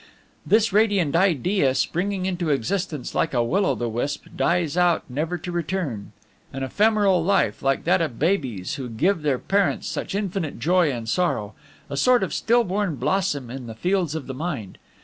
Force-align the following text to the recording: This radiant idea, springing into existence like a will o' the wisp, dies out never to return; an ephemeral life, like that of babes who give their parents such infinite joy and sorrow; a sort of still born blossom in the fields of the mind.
This 0.43 0.73
radiant 0.73 1.15
idea, 1.15 1.75
springing 1.75 2.25
into 2.25 2.49
existence 2.49 3.13
like 3.13 3.35
a 3.35 3.43
will 3.43 3.67
o' 3.67 3.75
the 3.75 3.87
wisp, 3.87 4.25
dies 4.35 4.75
out 4.75 5.03
never 5.07 5.37
to 5.37 5.51
return; 5.51 6.11
an 6.51 6.63
ephemeral 6.63 7.23
life, 7.23 7.61
like 7.61 7.83
that 7.83 8.01
of 8.01 8.17
babes 8.17 8.73
who 8.77 8.89
give 8.89 9.21
their 9.21 9.37
parents 9.37 9.87
such 9.87 10.15
infinite 10.15 10.57
joy 10.57 10.91
and 10.91 11.07
sorrow; 11.07 11.53
a 11.87 11.95
sort 11.95 12.23
of 12.23 12.33
still 12.33 12.63
born 12.63 12.95
blossom 12.95 13.51
in 13.51 13.67
the 13.67 13.75
fields 13.75 14.15
of 14.15 14.25
the 14.25 14.33
mind. 14.33 14.79